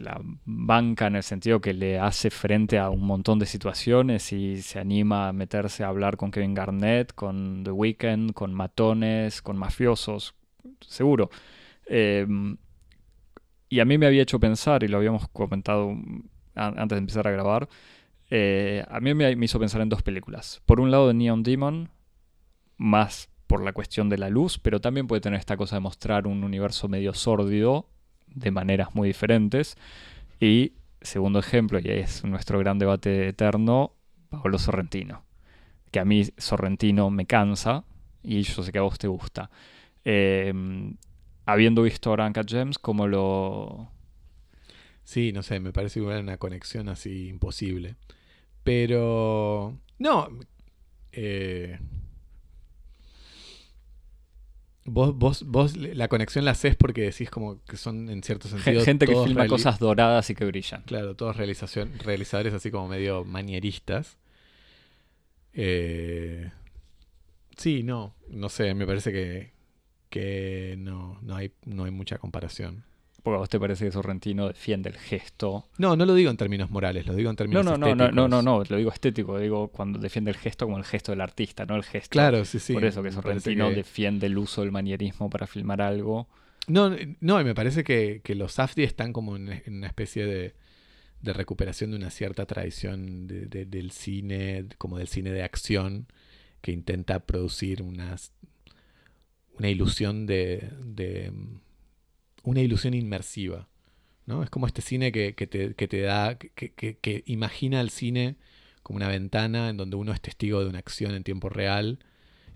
[0.00, 4.62] la banca en el sentido que le hace frente a un montón de situaciones y
[4.62, 9.58] se anima a meterse a hablar con Kevin Garnett, con The Weeknd, con matones, con
[9.58, 10.34] mafiosos,
[10.80, 11.30] seguro.
[11.86, 12.56] Em,
[13.68, 15.94] y a mí me había hecho pensar, y lo habíamos comentado
[16.54, 17.68] antes de empezar a grabar,
[18.30, 20.62] eh, a mí me, hizo pensar en dos películas.
[20.66, 21.90] Por un lado, Neon Demon,
[22.76, 26.26] más por la cuestión de la luz, pero también puede tener esta cosa de mostrar
[26.26, 27.88] un universo medio sórdido
[28.26, 29.76] de maneras muy diferentes.
[30.40, 33.94] Y segundo ejemplo, y es nuestro gran debate eterno,
[34.28, 35.24] Pablo Sorrentino.
[35.90, 37.84] Que a mí Sorrentino me cansa
[38.22, 39.50] y yo sé que a vos te gusta.
[40.04, 40.96] Em,
[41.52, 43.90] habiendo visto ahora Uncut Gems, ¿cómo lo...?
[45.02, 47.96] Sí, no sé, me parece una conexión así imposible.
[48.62, 49.80] Pero.
[49.98, 50.28] No.
[51.12, 51.78] Eh,
[54.84, 58.84] vos, vos, vos la conexión la haces porque decís como que son en cierto sentido.
[58.84, 60.82] Gente que filma cosas doradas y que brillan.
[60.82, 64.18] Claro, todos realización, realizadores así como medio manieristas.
[65.54, 66.50] Eh,
[67.56, 68.14] sí, no.
[68.28, 69.52] No sé, me parece que,
[70.08, 72.84] que no, no, hay, no hay mucha comparación.
[73.22, 75.66] Porque a vos te parece que Sorrentino defiende el gesto.
[75.76, 78.14] No, no lo digo en términos morales, lo digo en términos no, no, estéticos.
[78.14, 81.12] No, no, no, no, lo digo estético, digo cuando defiende el gesto como el gesto
[81.12, 82.10] del artista, no el gesto.
[82.10, 82.72] Claro, sí, sí.
[82.72, 86.28] Por eso que Sorrentino defiende el uso del manierismo para filmar algo.
[86.68, 90.54] No, no, y me parece que, los Safdie están como en, una especie de,
[91.22, 96.06] recuperación de una cierta tradición del cine, como del cine de acción,
[96.60, 98.32] que intenta producir unas,
[99.58, 100.70] una ilusión de
[102.42, 103.68] una ilusión inmersiva.
[104.26, 104.42] ¿no?
[104.42, 108.36] Es como este cine que, te, da, que, imagina el cine
[108.82, 111.98] como una ventana en donde uno es testigo de una acción en tiempo real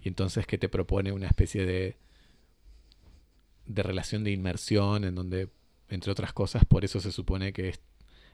[0.03, 1.97] y entonces que te propone una especie de,
[3.67, 5.49] de relación de inmersión en donde,
[5.89, 7.81] entre otras cosas, por eso se supone que es,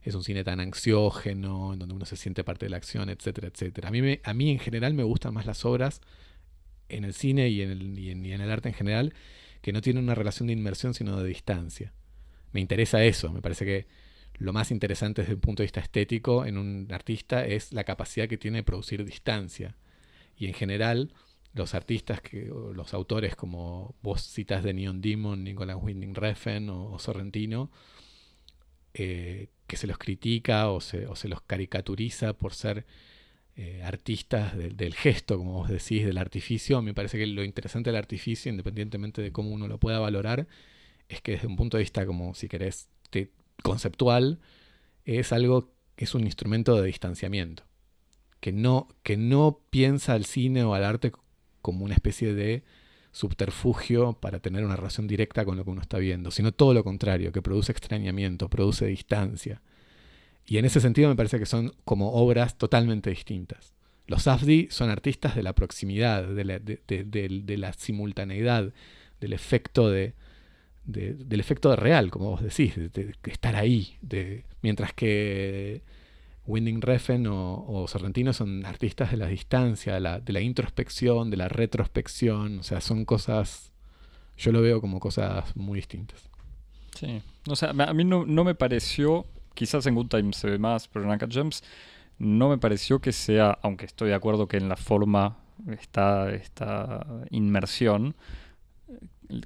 [0.03, 3.49] es un cine tan ansiógeno, en donde uno se siente parte de la acción, etcétera,
[3.49, 3.89] etcétera.
[3.89, 6.01] A mí, me, a mí en general me gustan más las obras
[6.88, 9.14] en el cine y en el, y en el arte en general
[9.62, 11.92] que no tiene una relación de inmersión sino de distancia.
[12.53, 13.87] Me interesa eso, me parece que
[14.38, 18.29] lo más interesante desde un punto de vista estético en un artista es la capacidad
[18.29, 19.77] que tiene de producir distancia.
[20.37, 21.12] Y en general,
[21.55, 26.98] los artistas, que, los autores como vos citas de Neon Demon, Nicolas Winding Refn o,
[27.01, 27.70] Sorrentino,
[28.94, 32.87] eh, que se los critica o se los caricaturiza por ser
[33.61, 37.97] eh, artistas del gesto, como vos decís, del artificio, me parece que lo interesante del
[37.97, 40.47] artificio, independientemente de cómo uno lo pueda valorar,
[41.09, 42.88] es que desde un punto de vista, como si querés,
[43.64, 44.38] conceptual,
[45.05, 47.64] es algo que es un instrumento de distanciamiento,
[48.38, 51.11] que no, que no piensa al cine o al arte
[51.61, 52.62] como una especie de
[53.11, 56.85] subterfugio para tener una relación directa con lo que uno está viendo, sino todo lo
[56.85, 59.62] contrario, que produce extrañamiento, produce distancia.
[60.49, 63.75] Y en ese sentido me parece que son como obras totalmente distintas.
[64.07, 68.73] Los Safdie son artistas de la proximidad, de la, simultaneidad,
[69.21, 70.15] del efecto de,
[70.87, 73.99] del efecto real, como vos decís, de, estar ahí.
[74.63, 75.83] mientras que
[76.49, 82.61] Winding Refn o, Sorrentino son artistas de la distancia, de la, introspección, de la retrospección.
[82.61, 83.71] O sea, son cosas.
[84.39, 86.31] Yo lo veo como cosas muy distintas.
[86.99, 87.21] Sí.
[87.47, 89.27] O sea, a mí no, me pareció.
[89.59, 91.64] Quizás en Good Time se ve más, pero en Uncut Gems
[92.16, 93.59] no me pareció que sea.
[93.62, 98.14] Aunque estoy de acuerdo que en la forma está esta inmersión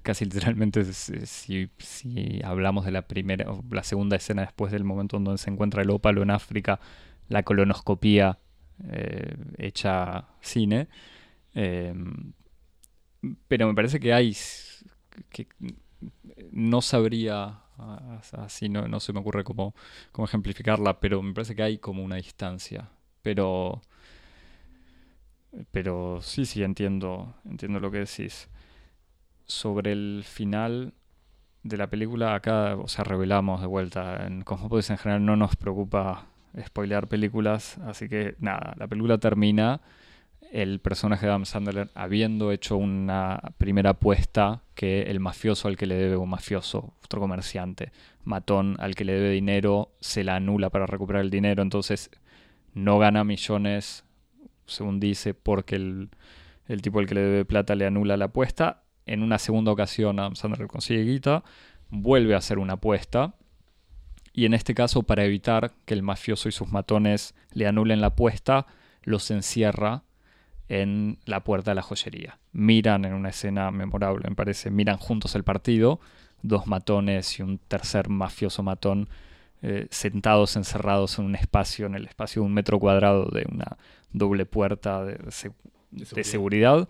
[0.03, 5.16] casi literalmente si, si, hablamos de la primera o la segunda escena después del momento
[5.16, 6.79] en donde se encuentra el ópalo en África,
[7.31, 8.38] la colonoscopía
[8.90, 10.88] eh, hecha cine.
[11.55, 12.35] Em,
[13.48, 14.37] pero me parece que hay
[15.31, 15.46] que
[16.51, 17.62] no sabría
[18.33, 19.75] así no, no se me ocurre cómo,
[20.13, 22.89] cómo ejemplificarla, pero me parece que hay como una distancia.
[23.23, 23.83] Pero
[25.71, 28.49] pero sí, sí, entiendo, entiendo lo que decís
[29.47, 30.95] sobre el final
[31.63, 34.27] de la película, acá, o sea, revelamos de vuelta.
[34.27, 36.27] En Cosmopolis en general no nos preocupa
[36.67, 39.81] spoilear películas, así que nada, la película termina
[40.53, 45.87] el personaje de Adam Sandler habiendo hecho una primera apuesta que el mafioso al que
[45.87, 47.91] le debe un mafioso, otro comerciante,
[48.25, 52.11] matón al que le debe dinero, se la anula para recuperar el dinero, entonces
[52.75, 54.05] no gana millones,
[54.67, 56.11] según dice, porque el,
[56.69, 60.19] el tipo al que le debe plata le anula la apuesta en una segunda ocasión
[60.19, 61.43] Adam Sandler consigue guita,
[61.91, 63.35] vuelve a hacer una apuesta.
[64.33, 68.09] Y en este caso, para evitar que el mafioso y sus matones le anulen la
[68.09, 68.67] apuesta,
[69.03, 70.05] los encierra
[70.81, 72.39] en la puerta de la joyería.
[72.53, 76.01] Miran en una escena memorable, me parece, miran juntos el partido,
[76.43, 79.09] dos matones y un tercer mafioso matón
[79.63, 83.77] eh, sentados encerrados en un espacio, en el espacio de un metro cuadrado de una
[84.13, 85.19] doble puerta de,
[85.91, 86.89] de seguridad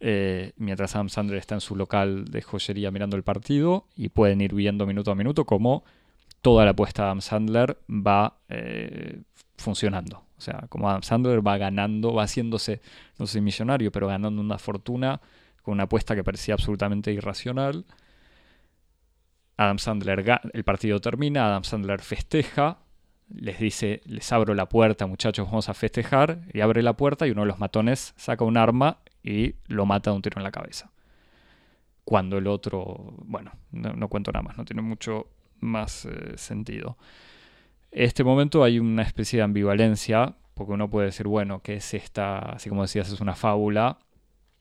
[0.00, 4.40] eh, mientras Adam Sandler está en su local de joyería mirando el partido y pueden
[4.40, 5.84] ir viendo minuto a minuto cómo
[6.40, 9.22] toda la apuesta de Adam Sandler va eh,
[9.56, 10.22] funcionando.
[10.38, 12.80] O sea, como Adam Sandler va ganando, va haciéndose,
[13.18, 15.20] no sé, millonario, pero ganando una fortuna
[15.62, 17.84] con una apuesta que parecía absolutamente irracional.
[19.56, 22.78] Adam Sandler, el partido termina, Adam Sandler festeja,
[23.28, 27.32] les dice, les abro la puerta, muchachos, vamos a festejar, y abre la puerta y
[27.32, 30.52] uno de los matones saca un arma y lo mata de un tiro en la
[30.52, 30.92] cabeza.
[32.04, 35.26] Cuando el otro, bueno, no, cuento nada más, no tiene mucho
[35.60, 36.96] más eh, sentido.
[37.98, 42.38] Este momento hay una especie de ambivalencia, porque uno puede decir, bueno, que es esta,
[42.38, 43.98] así como decías, es una fábula,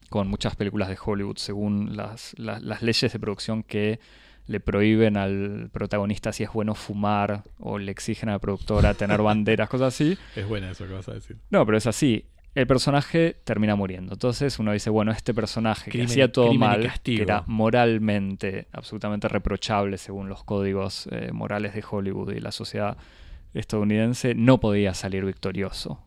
[0.09, 3.99] con muchas películas de Hollywood, según las, las leyes de producción que
[4.47, 9.21] le prohíben al protagonista si es bueno fumar o le exigen a la productora tener
[9.21, 10.17] banderas, cosas así.
[10.35, 11.37] Es buena eso que vas a decir.
[11.51, 14.13] No, pero es así el personaje termina muriendo.
[14.13, 19.99] Entonces uno dice, bueno, este personaje que hacía todo mal, que era moralmente absolutamente reprochable
[19.99, 22.97] según los códigos eh, morales de Hollywood y la sociedad
[23.59, 25.99] estadounidense, no podía salir victorioso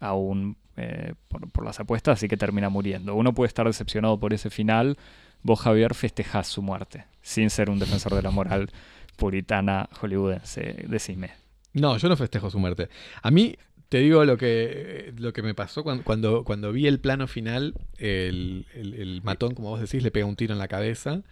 [0.00, 3.14] aún eh, por, las apuestas, así que termina muriendo.
[3.14, 4.98] Uno puede estar decepcionado por ese final.
[5.42, 8.70] Vos, Javier, festejás su muerte, sin ser un defensor de la moral
[9.16, 10.84] puritana hollywoodense.
[10.88, 11.30] Decime.
[11.72, 12.88] No, yo no festejo su muerte.
[13.22, 13.56] A mí
[13.88, 19.20] te digo lo que, lo que me pasó cuando, cuando, vi el plano final, el,
[19.22, 21.22] matón, como vos decís, le pega un tiro en la cabeza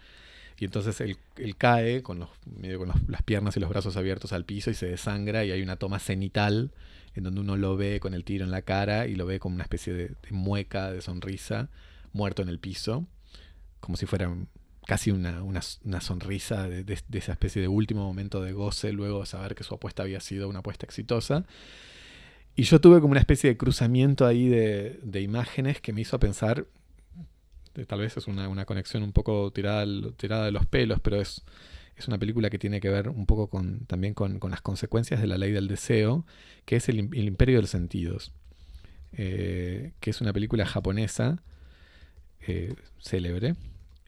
[0.57, 1.17] y entonces él,
[1.57, 4.87] cae con, los, medio con las piernas y los brazos abiertos al piso y se
[4.87, 6.71] desangra y hay una toma cenital
[7.13, 9.55] en donde uno lo ve con el tiro en la cara y lo ve como
[9.55, 11.69] una especie de, mueca, de sonrisa,
[12.13, 13.05] muerto en el piso,
[13.79, 14.33] como si fuera
[14.85, 15.41] casi una,
[16.01, 19.73] sonrisa de, de, esa especie de último momento de goce luego de saber que su
[19.75, 21.45] apuesta había sido una apuesta exitosa.
[22.55, 26.65] Y yo tuve como una especie de cruzamiento ahí de, imágenes que me hizo pensar,
[27.87, 29.85] tal vez es una, conexión un poco tirada,
[30.17, 31.43] tirada de los pelos, pero es,
[31.97, 35.27] es una película que tiene que ver un poco con, también con, las consecuencias de
[35.27, 36.25] la ley del deseo,
[36.65, 38.33] que es el, imperio de los sentidos,
[39.13, 41.41] eh, que es una película japonesa
[42.47, 43.55] eh, célebre,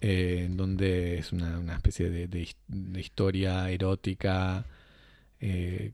[0.01, 4.65] eh, en donde es una, especie de, de, historia erótica,
[5.39, 5.93] que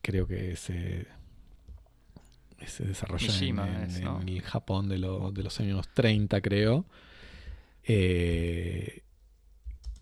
[0.00, 1.06] creo que se
[2.64, 6.86] se desarrolla en, el Japón de, de, los años 30, creo.
[7.84, 9.02] Eh,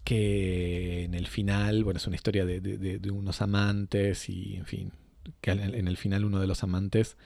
[0.05, 4.93] que en el final, bueno, es una historia de, unos amantes y, en fin,
[5.41, 7.17] que en, el final uno de los amantes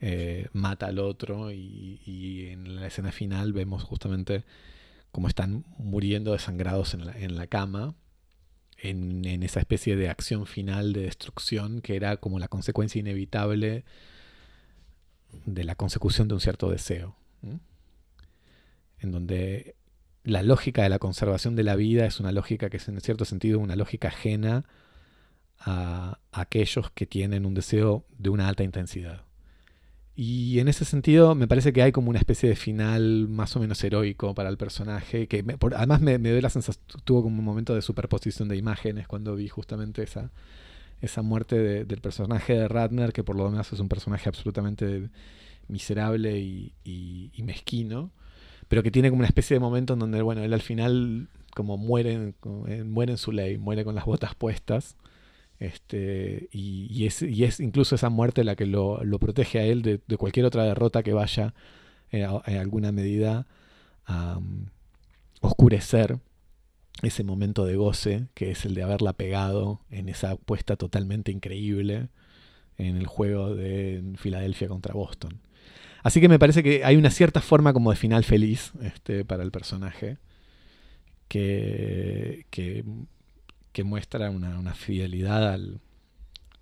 [0.00, 4.44] eh, mata al otro y, en la escena final vemos justamente
[5.10, 7.96] como están muriendo desangrados en la, en la cama,
[8.76, 13.84] en, en, esa especie de acción final de destrucción que era como la consecuencia inevitable
[15.44, 17.16] de la consecución de un cierto deseo.
[19.00, 19.76] En donde
[20.24, 23.24] la lógica de la conservación de la vida es una lógica que es en cierto
[23.24, 24.64] sentido una lógica ajena
[25.60, 29.22] a, aquellos que tienen un deseo de una alta intensidad.
[30.14, 33.60] Y en ese sentido me parece que hay como una especie de final más o
[33.60, 37.38] menos heroico para el personaje, que por, además me, me dio la sensación, tuvo como
[37.38, 40.32] un momento de superposición de imágenes cuando vi justamente esa,
[41.00, 45.10] esa muerte de, del personaje de Ratner, que por lo menos es un personaje absolutamente
[45.68, 48.10] miserable y, mezquino,
[48.68, 51.76] pero que tiene como una especie de momento en donde, bueno, él al final como
[51.76, 52.34] muere,
[52.84, 54.96] muere en su ley, muere con las botas puestas
[55.58, 60.64] este, y, es, incluso esa muerte la que lo, protege a él de, cualquier otra
[60.64, 61.54] derrota que vaya
[62.12, 63.46] eh, en alguna medida
[64.06, 64.66] a um,
[65.40, 66.18] oscurecer
[67.02, 72.08] ese momento de goce que es el de haberla pegado en esa apuesta totalmente increíble
[72.76, 75.40] en el juego de Filadelfia contra Boston.
[76.02, 79.42] Así que me parece que hay una cierta forma como de final feliz este, para
[79.42, 80.18] el personaje
[81.28, 85.80] que, que muestra una, una fidelidad al,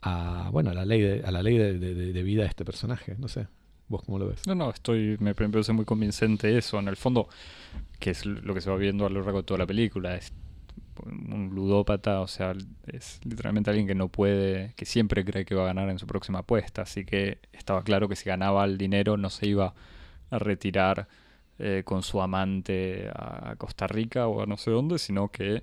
[0.06, 3.16] a, bueno, a la ley, de, a la ley de, vida de este personaje.
[3.18, 3.48] No sé,
[3.88, 4.46] ¿vos cómo lo ves?
[4.46, 6.78] No, no, estoy, me parece muy convincente eso.
[6.78, 7.28] En el fondo,
[7.98, 10.32] que es lo que se va viendo a lo largo de toda la película, es
[11.04, 12.54] un ludópata, o sea,
[12.86, 16.06] es literalmente alguien que no puede, que siempre cree que va a ganar en su
[16.06, 16.82] próxima apuesta.
[16.82, 19.74] Así que estaba claro que si ganaba el dinero no se iba
[20.30, 21.08] a retirar
[21.58, 25.62] eh, con su amante a Costa Rica o a no sé dónde, sino que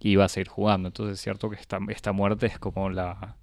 [0.00, 0.88] iba a seguir jugando.
[0.88, 3.36] Entonces es cierto que esta, esta muerte es como la...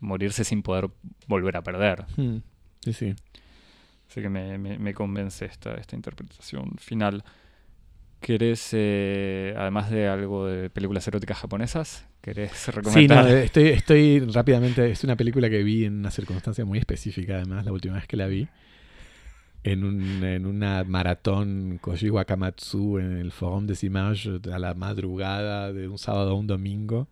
[0.00, 0.90] morirse sin poder
[1.26, 2.04] volver a perder.
[2.16, 2.38] Hmm.
[2.84, 3.14] Sí, sí.
[4.08, 7.24] Así que me, me, me, convence esta, esta interpretación final.
[8.20, 13.26] ¿Querés, eh, además de algo de películas eróticas japonesas, querés recomendar?
[13.26, 17.36] Sí, no, estoy, estoy rápidamente, es una película que vi en una circunstancia muy específica,
[17.36, 18.48] además, la última vez que la vi
[19.64, 25.72] en, un, en una maratón Koji Wakamatsu en el Forum des Images a la madrugada
[25.72, 27.08] de un sábado a un domingo.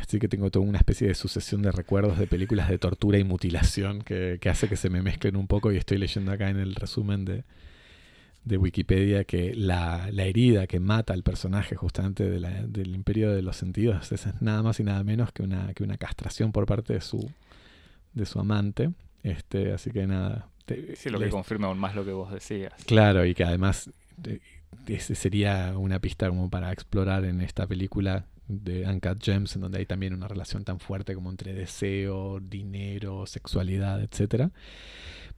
[0.00, 3.24] Así que tengo toda una especie de sucesión de recuerdos de películas de tortura y
[3.24, 6.58] mutilación que, que hace que se me mezclen un poco y estoy leyendo acá en
[6.58, 7.44] el resumen de,
[8.44, 13.32] de Wikipedia que la, la, herida que mata al personaje justamente de la, del imperio
[13.32, 16.66] de los sentidos es nada más y nada menos que una, que una castración por
[16.66, 17.30] parte de su,
[18.14, 18.90] de su amante.
[19.22, 20.48] Este, así que nada,
[20.94, 22.72] Sí, lo que confirma aún más lo que vos decías.
[22.86, 23.90] Claro, y que además
[24.86, 29.78] ese sería una pista como para explorar en esta película de Uncut Gems, en donde
[29.78, 34.50] hay también una relación tan fuerte como entre deseo, dinero, sexualidad, etcétera.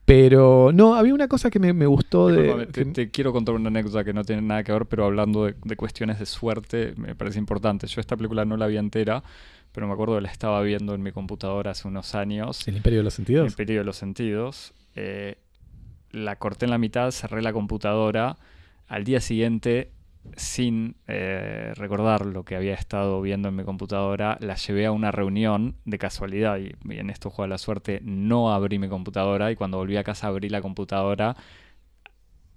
[0.04, 2.66] Pero no, había una cosa que me, me gustó de...
[2.66, 5.54] Te, te, quiero contar una anécdota que no tiene nada que ver, pero hablando de,
[5.64, 7.86] de, cuestiones de suerte, me parece importante.
[7.86, 9.22] Yo esta película no la vi entera,
[9.72, 12.68] pero me acuerdo que la estaba viendo en mi computadora hace unos años.
[12.68, 13.46] ¿El Imperio de los Sentidos?
[13.46, 15.38] El Imperio de los Sentidos eh,
[16.10, 18.36] la corté en la mitad, cerré la computadora.
[18.86, 19.90] Al día siguiente,
[20.36, 25.10] sin eh, recordar lo que había estado viendo en mi computadora, la llevé a una
[25.10, 29.56] reunión de casualidad y, y en esto juega la suerte, no abrí mi computadora y
[29.56, 31.36] cuando volví a casa abrí la computadora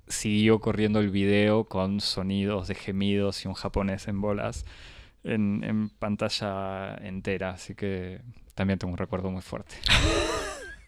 [0.08, 4.66] siguió corriendo el video con sonidos de gemidos y un japonés en bolas
[5.24, 8.22] en, en pantalla entera, así que
[8.56, 9.76] también tengo un recuerdo muy fuerte.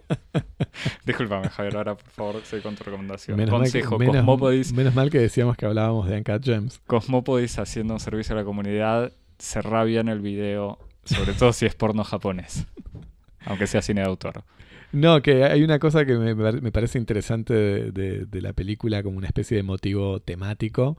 [1.06, 3.38] Disculpame, Javier, ahora por favor, soy con tu recomendación.
[3.38, 4.74] Menos Consejo, mal que, menos, Cosmopodis.
[4.74, 6.80] Menos mal que decíamos que hablábamos de Uncut Gems.
[6.88, 11.66] Cosmopodis haciendo un servicio a la comunidad, se rabia en el video, sobre todo si
[11.66, 12.66] es porno japonés,
[13.46, 14.44] aunque sea cine de autor.
[14.92, 19.04] No, que hay una cosa que me, me parece interesante de, de, de, la película
[19.04, 20.98] como una especie de motivo temático.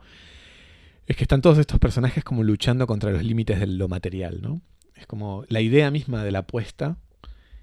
[1.08, 4.60] Es que están todos estos personajes como luchando contra los límites de lo material, ¿no?
[4.94, 6.98] Es como la idea misma de la apuesta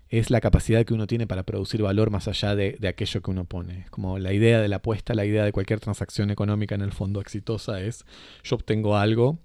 [0.09, 3.31] es la capacidad que uno tiene para producir valor más allá de, de, aquello que
[3.31, 3.81] uno pone.
[3.81, 6.91] Es como la idea de la apuesta, la idea de cualquier transacción económica en el
[6.91, 8.05] fondo exitosa es
[8.43, 9.39] yo obtengo algo,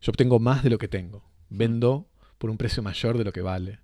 [0.00, 2.06] yo obtengo más de lo que tengo, vendo
[2.38, 3.80] por un precio mayor de lo que vale.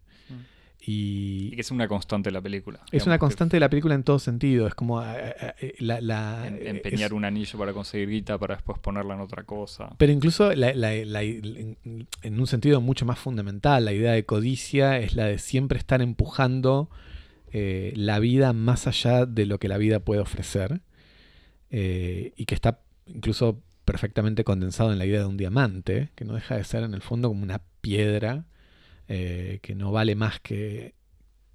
[0.87, 2.81] Y, y, que es una constante de la película.
[2.87, 4.67] Es digamos, una constante de la película en todo sentido.
[4.67, 8.57] Es como eh, eh, la, la, en, empeñar es, un anillo para conseguir guita para
[8.57, 9.95] después ponerla en otra cosa.
[9.99, 10.71] Pero incluso la,
[11.23, 11.77] en
[12.23, 16.91] un sentido mucho más fundamental, la idea de codicia es la de siempre estar empujando
[17.53, 20.81] eh, la vida más allá de lo que la vida puede ofrecer.
[21.71, 26.35] Eh, y que está incluso perfectamente condensado en la idea de un diamante, que no
[26.35, 28.45] deja de ser en el fondo como una piedra
[29.09, 30.95] eh, que no vale más que,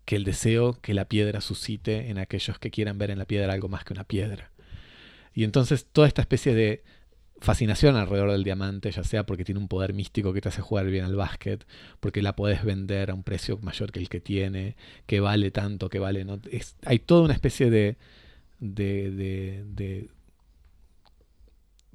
[0.05, 3.53] que, el deseo que la piedra suscite en aquellos que quieran ver en la piedra
[3.53, 4.51] algo más que una piedra.
[5.33, 6.83] Y entonces toda esta especie de
[7.39, 10.87] fascinación alrededor del diamante, ya sea porque tiene un poder místico que te hace jugar
[10.87, 11.65] bien al básquet,
[11.99, 14.75] porque la puedes vender a un precio mayor que el que tiene,
[15.05, 16.39] que vale tanto, que vale no.
[16.85, 17.97] Hay toda una especie de,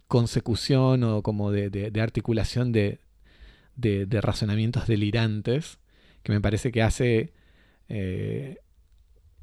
[0.08, 2.00] consecución o como de, de
[3.76, 5.78] articulación de, razonamientos delirantes
[6.22, 7.32] que me parece que hace
[7.88, 8.58] eh,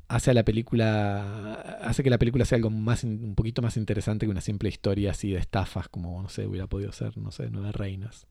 [0.07, 4.25] hace a la película hace que la película sea algo más un poquito más interesante
[4.25, 7.49] que una simple historia así de estafas como no sé hubiera podido ser no sé
[7.51, 8.27] nueve reinas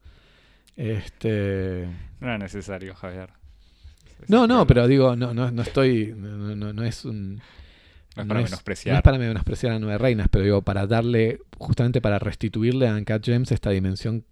[0.76, 1.88] este
[2.20, 3.30] no era necesario Javier
[4.28, 7.40] no no pero digo no no, no estoy no, no, es un
[8.16, 8.92] no es para menospreciar.
[8.92, 12.94] no es para menospreciar a Nueve Reinas, pero digo, para darle, justamente para restituirle a
[12.94, 14.24] Uncut Gems esta dimensión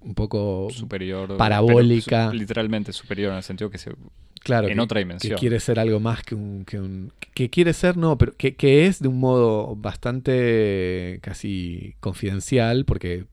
[0.00, 2.32] un poco superior parabólica.
[2.32, 3.92] literalmente superior en el sentido que se
[4.40, 5.34] claro, en otra dimensión.
[5.34, 7.12] Que quiere ser algo más que un, que un.
[7.34, 13.26] Que quiere ser, no, pero que, que es de un modo bastante casi confidencial, porque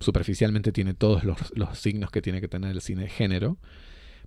[0.00, 3.58] superficialmente tiene todos los, los, signos que tiene que tener el cine de género,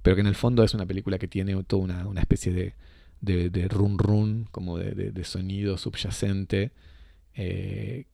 [0.02, 2.76] pero que en el fondo es una película que tiene toda una, una especie de,
[3.22, 6.72] de, de, run run, como de, de sonido subyacente,
[7.36, 8.06] eh,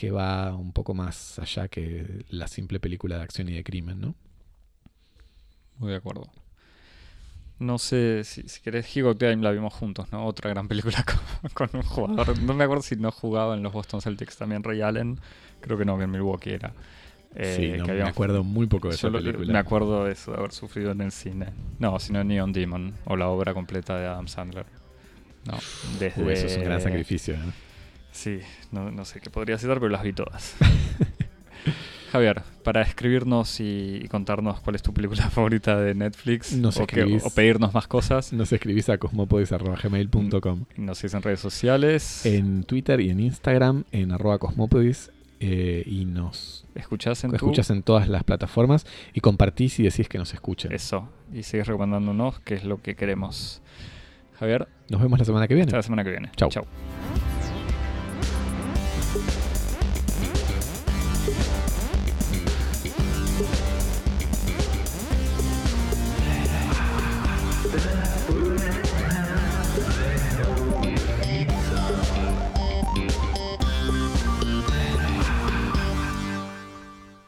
[0.00, 4.00] que va un poco más allá que la simple película de acción y de crimen,
[4.00, 4.14] ¿no?
[5.76, 6.26] Muy de acuerdo.
[7.58, 10.24] No sé si, si querés, Higo Time la vimos juntos, ¿no?
[10.24, 11.04] Otra gran película
[11.52, 12.40] con, un jugador.
[12.40, 15.20] No me acuerdo si no jugaba en los Boston Celtics también Ray Allen.
[15.60, 16.72] Creo que no, que en Milwaukee era.
[17.34, 19.52] Eh, sí, no, me acuerdo muy poco de esa película.
[19.52, 21.48] Me acuerdo de eso, de haber sufrido en el cine.
[21.78, 24.64] No, sino Neon Demon, o la obra completa de Adam Sandler.
[25.44, 25.58] No,
[25.98, 26.32] desde...
[26.32, 27.52] eso es un gran sacrificio, ¿no?
[28.12, 28.40] Sí,
[28.72, 30.56] no, no sé qué podría citar, pero las vi todas.
[32.10, 37.72] Javier, para escribirnos y contarnos cuál es tu película favorita de Netflix o, o, pedirnos
[37.72, 38.32] más cosas.
[38.32, 42.26] Nos escribís a cosmopodis.gmail.com Nos seguís en redes sociales.
[42.26, 45.10] En Twitter y en Instagram, en arroba cosmopodis.
[45.42, 48.84] Eh, y nos escuchás en, escuchas en todas las plataformas
[49.14, 50.70] y compartís y decís que nos escuchen.
[50.70, 53.62] Eso, y seguís recomendándonos, que es lo que queremos.
[54.38, 54.68] Javier.
[54.90, 55.68] Nos vemos la semana que viene.
[55.68, 56.30] Hasta la semana que viene.
[56.36, 56.50] Chau.
[56.50, 56.66] Chau.